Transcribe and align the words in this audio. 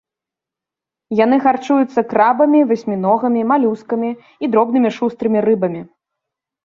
Яны 1.19 1.37
харчуюцца 1.43 2.05
крабамі, 2.13 2.59
васьміногамі, 2.71 3.41
малюскамі 3.55 4.09
і 4.25 4.45
дробнымі 4.55 4.89
шустрымі 4.97 5.39
рыбамі. 5.51 5.81